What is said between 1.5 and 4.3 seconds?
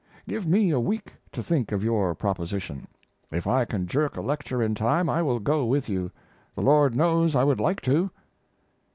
of your proposition. If I can jerk a